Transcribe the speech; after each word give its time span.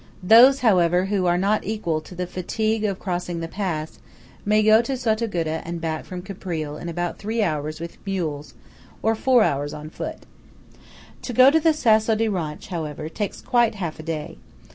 Those, 0.23 0.61
however, 0.61 1.05
who 1.05 1.27
are 1.27 1.37
not 1.37 1.63
equal 1.63 2.01
to 2.01 2.15
the 2.15 2.25
fatigue 2.25 2.83
of 2.85 2.97
crossing 2.97 3.39
the 3.39 3.47
pass, 3.47 3.99
may 4.43 4.63
go 4.63 4.81
to 4.81 4.97
Sottoguda 4.97 5.61
and 5.63 5.79
back 5.79 6.05
from 6.05 6.23
Caprile 6.23 6.75
in 6.81 6.89
about 6.89 7.19
three 7.19 7.43
hours 7.43 7.79
with 7.79 8.03
mules, 8.03 8.55
or 9.03 9.13
four 9.13 9.43
hours 9.43 9.75
on 9.75 9.91
foot. 9.91 10.25
To 11.21 11.33
go 11.33 11.51
to 11.51 11.59
the 11.59 11.71
Sasso 11.71 12.15
di 12.15 12.27
Ronch, 12.27 12.69
however, 12.69 13.09
takes 13.09 13.41
quite 13.41 13.75
half 13.75 13.99
a 13.99 14.01
day. 14.01 14.37